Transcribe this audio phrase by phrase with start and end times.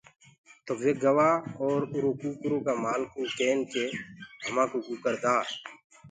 [0.65, 1.29] تو وي گوآ
[1.61, 3.57] اور اُرو ڪٚڪَرو ڪآ مآلکو ڪوُ ڪين
[4.45, 5.35] همآ ڪوٚ ڪٚڪَر دآ۔